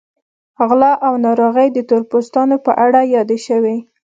[0.67, 3.75] غلا او ناروغۍ د تور پوستانو په اړه یادې شوې.